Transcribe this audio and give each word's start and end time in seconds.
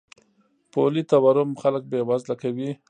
پولي 0.71 1.03
تورم 1.11 1.49
خلک 1.61 1.83
بې 1.91 1.99
وزله 2.09 2.35
کوي. 2.41 2.69